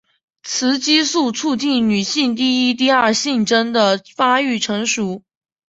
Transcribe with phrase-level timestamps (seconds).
[0.41, 5.21] 雌激素促进女性第一第二性征的发育成熟。